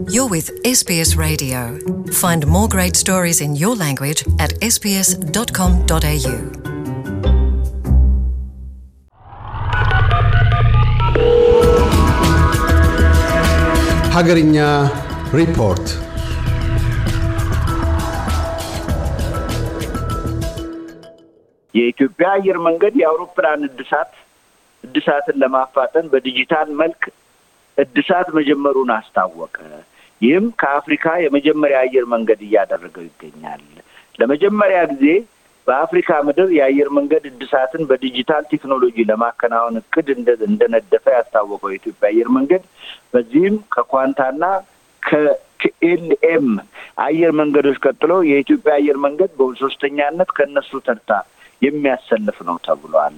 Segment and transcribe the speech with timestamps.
[0.00, 1.78] You're with SBS Radio.
[2.10, 6.36] Find more great stories in your language at sbs.com.au.
[14.16, 14.56] ሀገርኛ
[15.34, 15.86] ሪፖርት
[21.74, 24.12] የኢትዮጵያ አየር መንገድ የአውሮፕላን እድሳት
[24.84, 27.02] እድሳትን ለማፋጠን በዲጂታል መልክ
[27.78, 29.56] እድሳት መጀመሩን አስታወቀ።
[30.21, 33.63] ይህም ከአፍሪካ የመጀመሪያ አየር መንገድ እያደረገው ይገኛል።
[34.19, 35.05] ለመጀመሪያ ጊዜ
[35.67, 40.07] በአፍሪካ ምድር የአየር መንገድ እድሳትን በዲጂታል ቴክኖሎጂ ለማከናወን እቅድ
[40.47, 42.63] እንደነደፈ ያስታወቀው የኢትዮጵያ አየር መንገድ
[43.13, 44.43] በዚህም ከኳንታና
[45.59, 46.47] ከኤልኤም
[47.05, 51.11] አየር መንገዶች ቀጥሎ የኢትዮጵያ አየር መንገድ በሶስተኛነት ከእነሱ ተርታ
[51.61, 53.17] የሚያሰልፍ ነው ተብሏል።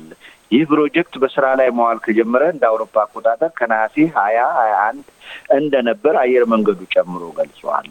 [0.54, 5.06] ይህ ፕሮጀክት በስራ ላይ መዋል ከጀመረ እንደ አውሮፓ አቆጣጠር ከነሐሴ ሀያ ሀያ አንድ
[5.56, 7.88] እንደነበር አየር መንገዱ ጨምሮ ገልጿል።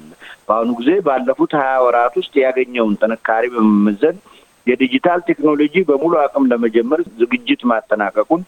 [0.46, 4.18] በአሁኑ ጊዜ ባለፉት ሀያ ወራት ውስጥ ያገኘውን ጥንካሬ በመመዘን
[4.66, 8.42] የዲጂታል ቴክኖሎጂ በሙሉ አቅም ለመጀመር ዝግጅት ማጠናቀቁን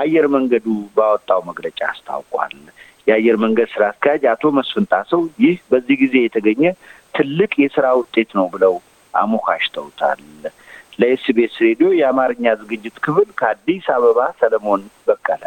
[0.00, 2.56] አየር መንገዱ ባወጣው መግለጫ አስታውቋል።
[3.06, 6.64] የአየር መንገድ ስራ አስኪያጅ አቶ መስፍን ጣሰው ይህ በዚህ ጊዜ የተገኘ
[7.14, 8.74] ትልቅ የስራ ውጤት ነው ብለው
[9.14, 10.20] አሞካሽተውታል።
[11.00, 15.42] ለኤስቢኤስ ሬዲዮ የአማርኛ ዝግጅት ክፍል ከአዲስ አበባ ሰለሞን በቀለ።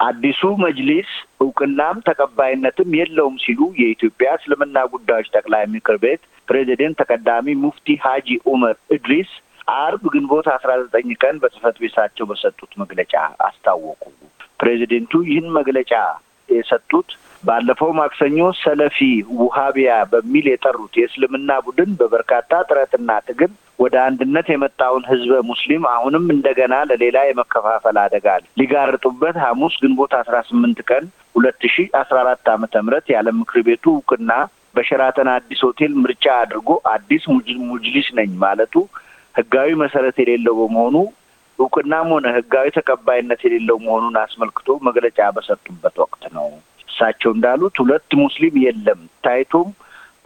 [0.00, 1.10] አዲሱ መጅሊስ
[1.44, 8.76] እውቅናም ተቀባይነትም የለውም ሲሉ የኢትዮጵያ እስልምና ጉዳዮች ጠቅላይ ምክር ቤት ፕሬዚደንት ተቀዳሚ ሙፍቲ ሀጂ ኡመር
[8.96, 9.30] እድሪስ
[9.78, 13.14] አርብ ግንቦት አስራ ዘጠኝ ቀን በጽህፈት ቤታቸው በሰጡት መግለጫ
[13.48, 14.02] አስታወቁ።
[14.60, 15.92] ፕሬዚደንቱ ይህን መግለጫ
[16.48, 17.10] የሰጡት
[17.42, 18.98] ባለፈው ማክሰኞ ሰለፊ
[19.40, 26.74] ውሃቢያ በሚል የጠሩት የእስልምና ቡድን በበርካታ ጥረትና ትግል ወደ አንድነት የመጣውን ህዝበ ሙስሊም አሁንም እንደገና
[26.90, 28.26] ለሌላ የመከፋፈል አደጋ
[28.60, 33.84] ሊጋርጡበት ሐሙስ ግንቦት አስራ ስምንት ቀን ሁለት ሺ አስራ አራት ዓመተ ምህረት ያለ ምክር ቤቱ
[33.94, 34.32] እውቅና
[34.74, 37.22] በሸራተን አዲስ ሆቴል ምርጫ አድርጎ አዲስ
[37.68, 38.74] ሙጅሊስ ነኝ ማለቱ
[39.34, 40.96] ህጋዊ መሰረት የሌለው በመሆኑ
[41.58, 46.46] እውቅናም ሆነ ህጋዊ ተቀባይነት የሌለው መሆኑን አስመልክቶ መግለጫ በሰጡበት ወቅት ነው።
[46.98, 49.68] እሳቸው እንዳሉት ሁለት ሙስሊም የለም፣ ታይቶም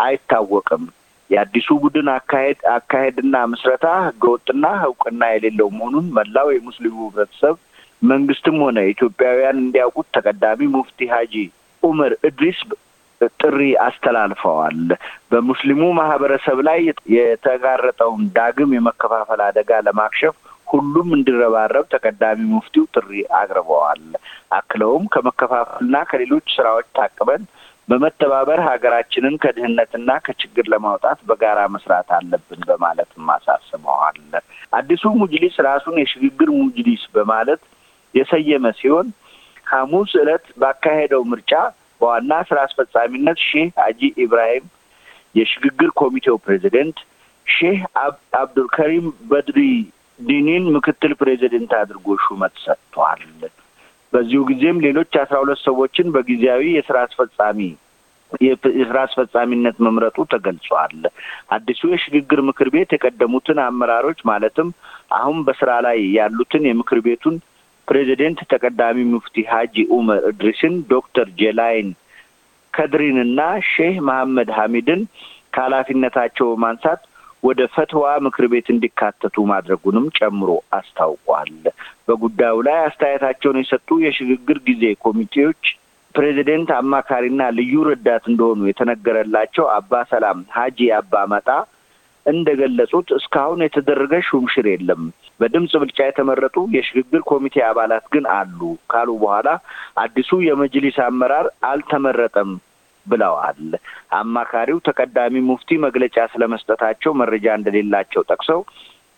[0.05, 0.84] አይታወቅም።
[1.31, 7.56] የአዲሱ ቡድን አካሄድ አካሄድና ምስረታ ህገወጥና እውቅና የሌለው መሆኑን መላው የሙስሊሙ ህብረተሰብ
[8.03, 11.34] መንግስትም ሆነ ኢትዮጵያውያን እንዲያውቁት ተቀዳሚ ሙፍቲ ሀጂ
[11.82, 12.61] ኡመር እድሪስ
[13.41, 14.81] ጥሪ አስተላልፈዋል።
[15.31, 16.81] በሙስሊሙ ማህበረሰብ ላይ
[17.16, 20.37] የተጋረጠውን ዳግም የመከፋፈል አደጋ ለማክሸፍ
[20.72, 24.05] ሁሉም እንዲረባረብ ተቀዳሚ ሙፍቲው ጥሪ አቅርበዋል።
[24.59, 27.43] አክለውም ከመከፋፈልና ከሌሎች ስራዎች ታቅበን
[27.88, 34.19] በመተባበር ሀገራችንን ከድህነትና ከችግር ለማውጣት በጋራ መስራት አለብን በማለትም አሳስበዋል።
[34.72, 37.62] አዲሱ ሙጅሊስ ራሱን የሽግግር ሙጅሊስ በማለት
[38.15, 39.09] የሰየመ ሲሆን
[39.66, 41.53] ሐሙስ ዕለት ባካሄደው ምርጫ
[42.00, 44.65] በዋና ስራ አስፈጻሚነት ሼህ ሀጂ ኢብራሂም
[45.34, 46.97] የሽግግር ኮሚቴው ፕሬዚደንት፣
[47.47, 47.78] ሼህ
[48.41, 49.61] አብዱልከሪም በድሪ
[50.22, 53.22] ዲኒን ምክትል ፕሬዚደንት አድርጎ ሹመት ሰጥቷል።
[54.12, 57.60] በዚሁ ጊዜም ሌሎች አስራ ሁለት ሰዎችን በጊዜያዊ የስራ አስፈጻሚ
[58.75, 61.00] የስራ አስፈጻሚነት መምረጡ ተገልጿል።
[61.55, 64.69] አዲሱ የሽግግር ምክር ቤት የቀደሙትን አመራሮች ማለትም
[65.16, 67.37] አሁን በስራ ላይ ያሉትን የምክር ቤቱን
[67.88, 71.89] ፕሬዚደንት ተቀዳሚ ሙፍቲ ሀጂ ኡመር እድሪስን፣ ዶክተር ጀይላን
[72.72, 73.41] ከድሪንና
[73.71, 75.00] ሼህ መሐመድ ሐሚድን
[75.55, 77.00] ከኃላፊነታቸው በማንሳት
[77.43, 81.51] ወደ ፈትዋ ምክር ቤት እንዲካተቱ ማድረጉንም ጨምሮ አስታውቋል።
[82.07, 85.63] በጉዳዩ ላይ አስተያየታቸውን የሰጡ የሽግግር ጊዜ ኮሚቴዎች
[86.15, 91.49] ፕሬዚደንት አማካሪና ልዩ ረዳት እንደሆኑ የተነገረላቸው አባ ሰላም ሀጂ አባ መጣ
[92.27, 95.03] እንደገለጹት እስካሁን የተደረገ ሹምሽር የለም።
[95.41, 98.61] በድምፅ ብልጫ የተመረጡ የሽግግር ኮሚቴ አባላት ግን አሉ
[98.93, 99.49] ካሉ በኋላ
[100.03, 102.53] አዲሱ የመጅሊስ አመራር አልተመረጠም
[103.07, 103.61] ብለዋል።
[104.19, 108.61] አማካሪው ተቀዳሚ ሙፍቲ መግለጫ ስለመስጠታቸው መረጃ እንደሌላቸው ጠቅሰው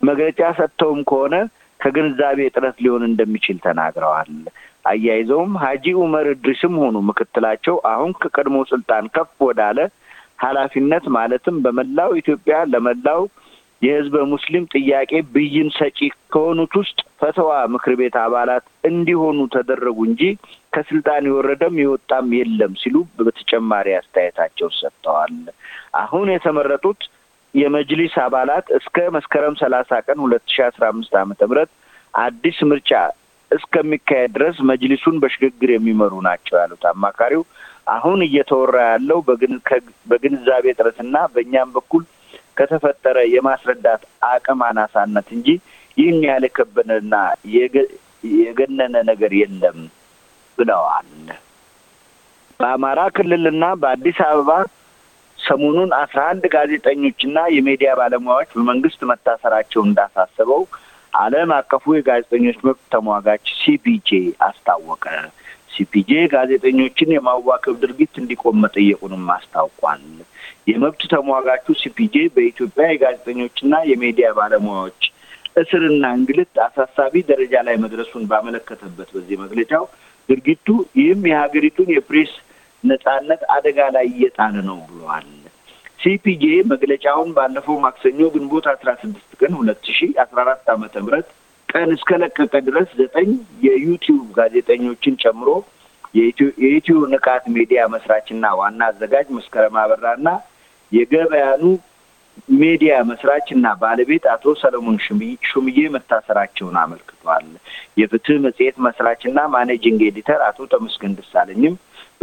[0.01, 1.35] መግለጫ ሰጥተውም ከሆነ
[1.81, 4.31] ከግንዛቤ እጥረት ሊሆን እንደሚችል ተናግረዋል።
[4.85, 9.79] አያይዘውም ሀጂ ኡመር እድሪስም ሆኑ ምክትላቸው አሁን ከቀድሞ ስልጣን ከፍ ወዳለ
[10.45, 13.21] ኃላፊነት ማለትም በመላው ኢትዮጵያ ለመላው
[13.85, 15.99] የህዝበ ሙስሊም ጥያቄ ብይን ሰጪ
[16.33, 20.23] ከሆኑት ውስጥ ፈተዋ ምክር ቤት አባላት እንዲሆኑ ተደረጉ እንጂ
[20.73, 25.35] ከስልጣን የወረደም የወጣም የለም ሲሉ በተጨማሪ አስተያየታቸው ሰጥተዋል።
[26.03, 27.03] አሁን የተመረጡት
[27.55, 31.71] የመጅሊስ አባላት እስከ መስከረም ሰላሳ ቀን ሁለት ሺ አስራ አምስት ዓመተ ምህረት
[32.15, 32.93] አዲስ ምርጫ
[33.51, 37.43] እስከሚካሄድ ድረስ መጅሊሱን በሽግግር የሚመሩ ናቸው ያሉት አማካሪው
[37.95, 39.19] አሁን እየተወራ ያለው
[40.11, 42.03] በግንዛቤ እጥረትና በእኛም በኩል
[42.57, 45.49] ከተፈጠረ የማስረዳት አቅም አናሳነት እንጂ
[45.97, 46.45] ይህን ያህል
[48.37, 49.79] የገነነ ነገር የለም
[50.59, 51.11] ብለዋል።
[52.61, 54.51] በአማራ ክልልና በአዲስ አበባ
[55.39, 60.63] ሰሞኑን አስራ አንድ ጋዜጠኞችና የሚዲያ ባለሙያዎች በመንግስት መታሰራቸው እንዳሳሰበው
[61.13, 64.09] ዓለም አቀፉ የጋዜጠኞች መብት ተሟጋች ሲፒጄ
[64.47, 65.05] አስታወቀ።
[65.75, 70.05] ሲፒጄ ጋዜጠኞችን የማዋከብ ድርጊት እንዲቆም መጠየቁንም አስታውቋል።
[70.71, 75.03] የመብት ተሟጋቹ ሲፒጄ በኢትዮጵያ የጋዜጠኞችና የሚዲያ ባለሙያዎች
[75.57, 79.85] እስርና እንግልት አሳሳቢ ደረጃ ላይ መድረሱን ባመለከተበት በዚህ መግለጫው
[80.29, 80.67] ድርጊቱ
[80.99, 82.33] ይህም የሀገሪቱን የፕሬስ
[82.85, 85.29] ነጻነት አደጋ ላይ እየጣለ ነው ብለዋል።
[86.01, 86.43] ሲፒጄ
[86.73, 91.29] መግለጫውን ባለፈው ማክሰኞ ግንቦት አስራ ስድስት ቀን ሁለት ሺ አስራ አራት ዓመተ ምህረት
[91.75, 93.31] ቀን እስከለቀቀ ድረስ ዘጠኝ
[93.65, 95.49] የዩቲዩብ ጋዜጠኞችን ጨምሮ
[96.61, 100.29] የኢትዮ ንቃት ሚዲያ መስራችና ዋና አዘጋጅ መስከረም አበራና
[100.93, 101.63] የገበያ ኑ
[102.55, 104.97] ሚዲያ መስራች እና ባለቤት አቶ ሰለሞን
[105.49, 107.47] ሹምዬ መታሰራቸውን አመልክቷል።
[108.01, 111.75] የፍትህ መጽሔት መስራችና managing editor አቶ ተመስገን ደሳለኝም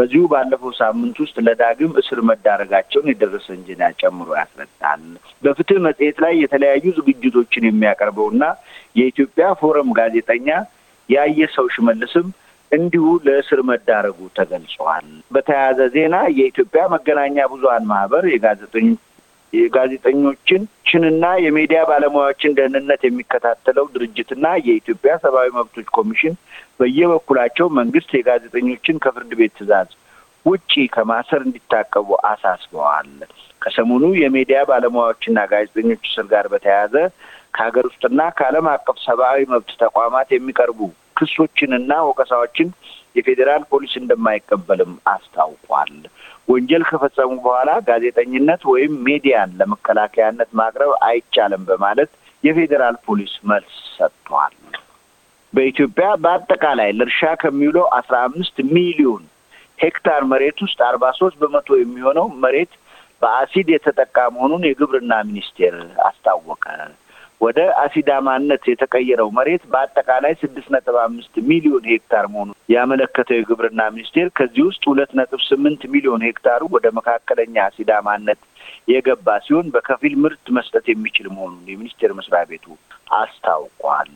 [0.02, 5.04] በዚሁ ባለፈው ሳምንት ውስጥ ለዳግም እስር መዳረጋቸውን የደረሰን ዜና ጨምሮ ያስረዳል።
[5.44, 8.44] በፍትህ መጽሔት ላይ የተለያዩ ዝግጅቶችን የሚያቀርበውና
[9.00, 10.48] የኢትዮጵያ ፎረም ጋዜጠኛ
[11.10, 12.28] ያየ ሰው ሽመልስም
[12.72, 19.00] እንዲሁ ለእስር መዳረጉ ተገልጿል። በተያያዘ ዜና የኢትዮጵያ መገናኛ ብዙኃን ማህበር የጋዜጠኞች
[19.54, 26.36] የጋዜጠኞችን ችንና የሚዲያ ባለሙያዎችን ደህንነት የሚከታተለው ድርጅትና የኢትዮጵያ ሰብአዊ መብቶች ኮሚሽን
[26.80, 29.90] በየበኩላቸው መንግስት የጋዜጠኞችን ከፍርድ ቤት ትዕዛዝ
[30.46, 33.10] ውጪ ከማሰር እንዲታቀቡ አሳስበዋል።
[33.62, 36.96] ከሰሞኑ የሚዲያ ባለሙያዎችና ጋዜጠኞች እስር ጋር በተያያዘ
[37.56, 40.80] ከሀገር ውስጥና ከዓለም አቀፍ ሰብአዊ መብት ተቋማት የሚቀርቡ
[41.18, 42.70] ክሶችንና ወቀሳዎችን
[43.16, 45.94] የፌዴራል ፖሊስ እንደማይቀበልም አስታውቋል።
[46.48, 52.12] ወንጀል ከፈጸሙ በኋላ ጋዜጠኝነት ወይም ሚዲያን ለመከላከያነት ማቅረብ አይቻልም በማለት
[52.44, 54.56] የፌዴራል ፖሊስ መልስ ሰጥቷል።
[55.54, 59.24] በኢትዮጵያ በአጠቃላይ ለእርሻ ከሚውለው አስራ አምስት ሚሊዮን
[59.80, 62.74] ሄክታር መሬት ውስጥ አርባ ሶስት በመቶ የሚሆነው መሬት
[63.22, 65.76] በአሲድ የተጠቃ መሆኑን የግብርና ሚኒስቴር
[66.08, 66.66] አስታወቀ።
[67.42, 74.64] ወደ አሲዳማነት የተቀየረው መሬት በአጠቃላይ ስድስት ነጥብ አምስት ሚሊዮን ሄክታር መሆኑን ያመለከተው የግብርና ሚኒስቴር ከዚህ
[74.68, 78.42] ውስጥ ሁለት ነጥብ ስምንት ሚሊዮን ሄክታሩ ወደ መካከለኛ አሲዳማነት
[78.92, 82.68] የገባ ሲሆን በከፊል ምርት መስጠት የሚችል መሆኑን የሚኒስቴር መስሪያ ቤቱ
[83.18, 84.14] አስታውቋል።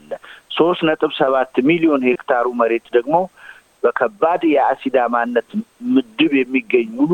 [0.51, 3.15] ሶስት ነጥብ ሰባት ሚሊዮን ሄክታሩ መሬት ደግሞ
[3.83, 5.49] በከባድ የአሲዳማነት
[5.95, 7.11] ምድብ የሚገኝ ሙሉ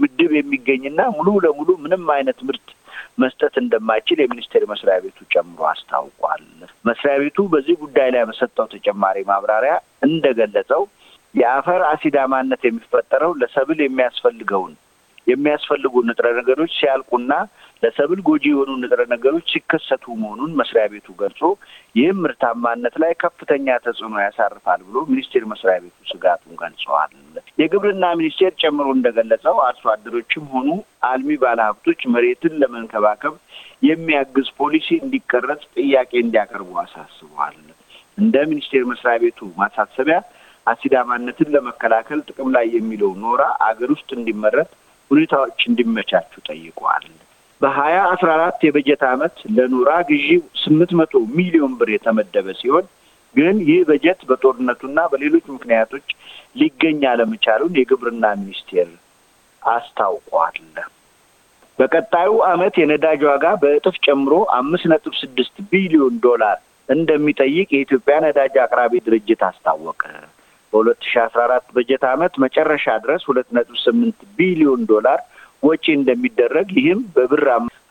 [0.00, 2.66] ምድብ የሚገኝና ሙሉ ለሙሉ ምንም አይነት ምርት
[3.18, 6.44] መስጠት እንደማይችል የሚኒስቴር መስሪያ ቤቱ ጨምሮ አስታውቋል።
[6.88, 9.74] መስሪያ ቤቱ በዚህ ጉዳይ ላይ በሰጠው ተጨማሪ ማብራሪያ
[10.06, 10.82] እንደገለጸው
[11.34, 14.74] የአፈር አሲዳማነት የሚፈጠረው ለሰብል የሚያስፈልገውን
[15.26, 17.32] የሚያስፈልጉ ንጥረ ነገሮች ሲያልቁና
[17.82, 21.40] ለሰብል ጎጂ የሆኑ ንጥረ ነገሮች ሲከሰቱ መሆኑን መስሪያ ቤቱ ገልጾ
[21.94, 27.10] ይህም ምርታማነት ላይ ከፍተኛ ተጽዕኖ ያሳርፋል ብሎ ሚኒስቴር መስሪያ ቤቱ ስጋቱን ገልጸዋል።
[27.60, 30.68] የግብርና ሚኒስቴር ጨምሮ እንደገለጸው አርሶ አደሮችም ሆኑ
[31.08, 33.34] አልሚ ባለሀብቶች መሬትን ለመንከባከብ
[33.88, 37.58] የሚያግዝ ፖሊሲ እንዲቀረጽ ጥያቄ እንዲያቀርቡ አሳስበዋል።
[38.18, 40.18] እንደ ሚኒስቴር መስሪያ ቤቱ ማሳሰቢያ
[40.66, 44.70] አሲዳማነትን ለመከላከል ጥቅም ላይ የሚለው ኖራ አገር ውስጥ እንዲመረት
[45.10, 47.06] ሁኔታዎች እንዲመቻቹ ጠይቀዋል።
[47.60, 50.28] በሀያ አስራ አራት የበጀት ዓመት ለኖራ ግዢ
[50.62, 52.86] ስምንት መቶ ሚሊዮን ብር የተመደበ ሲሆን
[53.34, 56.08] ግን ይህ በጀት በጦርነቱና በሌሎች ምክንያቶች
[56.56, 58.90] ሊገኝ አለመቻሉን የግብርና ሚኒስቴር
[59.62, 60.58] አስታውቋል።
[61.78, 69.00] በቀጣዩ ዓመት የነዳጅ ዋጋ በእጥፍ ጨምሮ አምስት ነጥብ ስድስት ቢሊዮን ዶላር እንደሚጠይቅ የኢትዮጵያ ነዳጅ አቅራቢ
[69.06, 70.02] ድርጅት አስታወቀ።
[70.74, 75.20] በሁለት ሺ አስራ አራት በጀት ዓመት መጨረሻ ድረስ ሁለት ነጥብ ስምንት ቢሊዮን ዶላር
[75.62, 77.44] ወጪ እንደሚደረግ ይህም በብር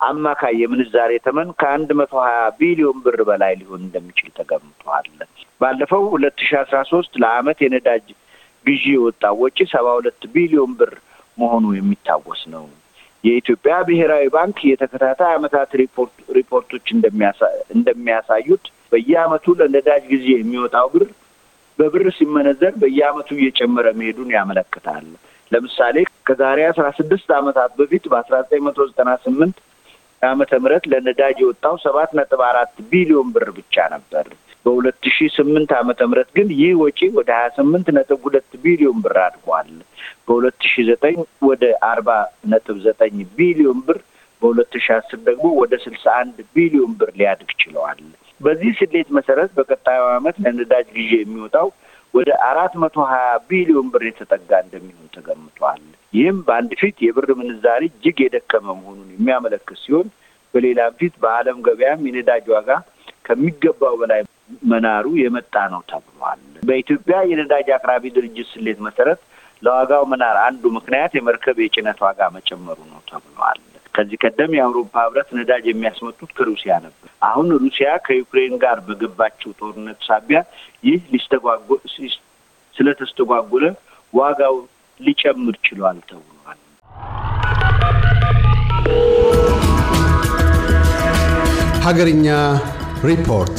[0.08, 5.08] አማካይ የምንዛሬ ተመን ከአንድ መቶ ሀያ ቢሊዮን ብር በላይ ሊሆን እንደሚችል ተገምቷል።
[5.60, 8.06] ባለፈው ሁለት ሺ አስራ ሶስት ለዓመት የነዳጅ
[8.66, 10.92] ግዢ የወጣው ወጪ ሰባ ሁለት ቢሊዮን ብር
[11.38, 12.64] መሆኑ የሚታወስ ነው።
[13.24, 15.34] የኢትዮጵያ ብሔራዊ ባንክ የተከታታይ
[15.82, 16.86] ሪፖርት ሪፖርቶች
[17.74, 21.06] እንደሚያሳዩት በየዓመቱ ለነዳጅ ጊዜ የሚወጣው ብር
[21.78, 25.06] በብር ሲመነዘር በየዓመቱ እየጨመረ መሄዱን ያመለክታል።
[25.52, 25.96] ለምሳሌ
[26.28, 29.56] ከዛሬ አስራ ስድስት ዓመታት በፊት በአስራ ዘጠኝ መቶ ዘጠና ስምንት
[30.22, 34.26] ዓመተ ምህረት ለነዳጅ የወጣው ሰባት ነጥብ አራት ቢሊዮን ብር ብቻ ነበር።
[34.66, 39.16] በሁለት ሺ ስምንት ዓመተ ምህረት ግን ይህ ወጪ ወደ ሀያ ስምንት ነጥብ ሁለት ቢሊዮን ብር
[39.24, 39.70] አድጓል።
[40.26, 41.16] በሁለት ሺ ዘጠኝ
[41.48, 42.08] ወደ አርባ
[42.52, 43.98] ነጥብ ዘጠኝ ቢሊዮን ብር
[44.42, 48.00] በሁለት ሺ አስር ደግሞ ወደ ስልሳ አንድ ቢሊዮን ብር ሊያድግ ችለዋል።
[48.44, 51.68] በዚህ ስሌት መሰረት በቀጣዩ ዓመት ለነዳጅ ጊዜ የሚወጣው
[52.14, 55.80] ወደ አራት መቶ ሀያ ቢሊዮን ብር የተጠጋ እንደሚሆን ተገምቷል።
[56.14, 60.08] ይህም በአንድ ፊት የብር ምንዛሪ እጅግ የደከመ መሆኑን የሚያመለክት ሲሆን፣
[60.54, 62.68] በሌላም ፊት በዓለም ገበያም የነዳጅ ዋጋ
[63.28, 64.20] ከሚገባው በላይ
[64.70, 69.20] መናሩ የመጣ ነው ተብሏል። በኢትዮጵያ የነዳጅ አቅራቢ ድርጅት ስሌት መሰረት
[69.62, 73.60] ለዋጋው መናር አንዱ ምክንያት የመርከብ የጭነት ዋጋ መጨመሩ ነው ተብሏል።
[73.94, 80.40] ከዚህ ቀደም የአውሮፓ ህብረት ነዳጅ የሚያስመጡት ከሩሲያ ነበር። አሁን ሩሲያ ከዩክሬን ጋር በገባችው ጦርነት ሳቢያ
[80.84, 81.68] ይህ ሊስተጓጎ
[82.76, 83.66] ስለተስተጓጎለ
[84.12, 84.56] ዋጋው
[85.00, 86.60] ሊጨምር ችሏል ተብሏል።
[91.86, 92.26] ሀገርኛ
[93.04, 93.58] ሪፖርት